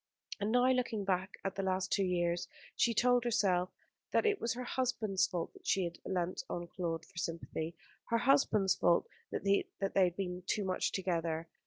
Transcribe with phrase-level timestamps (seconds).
[0.39, 3.69] And now, looking back at the last two years, she told herself
[4.09, 7.75] that it was her husband's fault that she had leant on Claude for sympathy,
[8.09, 9.65] her husband's fault that they
[10.03, 11.47] had been too much together.